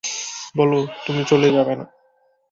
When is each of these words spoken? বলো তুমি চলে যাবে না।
বলো 0.55 0.79
তুমি 1.05 1.21
চলে 1.25 1.47
যাবে 1.51 1.73
না। 1.75 1.85